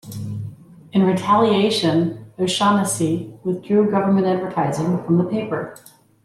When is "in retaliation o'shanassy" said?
0.93-3.39